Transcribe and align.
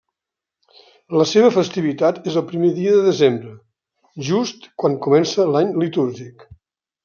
La 1.21 1.27
seva 1.31 1.51
festivitat 1.57 2.17
és 2.31 2.39
el 2.41 2.45
primer 2.53 2.71
dia 2.79 2.95
de 2.95 3.05
desembre, 3.09 3.53
just 4.33 4.69
quan 4.85 4.99
comença 5.07 5.49
l'any 5.55 5.75
litúrgic. 5.87 6.49